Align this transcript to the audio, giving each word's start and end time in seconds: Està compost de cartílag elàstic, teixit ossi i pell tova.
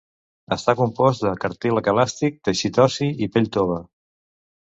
Està 0.53 0.73
compost 0.77 1.25
de 1.25 1.33
cartílag 1.43 1.89
elàstic, 1.93 2.39
teixit 2.49 2.81
ossi 2.85 3.11
i 3.27 3.29
pell 3.37 3.51
tova. 3.59 3.79